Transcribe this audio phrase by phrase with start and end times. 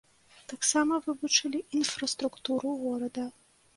[0.53, 3.29] Таксама вывучылі інфраструктуру горада.